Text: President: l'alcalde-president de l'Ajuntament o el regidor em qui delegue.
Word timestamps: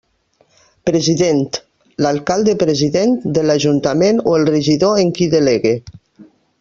President: 0.89 1.59
l'alcalde-president 2.05 3.13
de 3.37 3.45
l'Ajuntament 3.51 4.23
o 4.33 4.35
el 4.39 4.49
regidor 4.53 4.99
em 5.05 5.13
qui 5.21 5.29
delegue. 5.35 5.77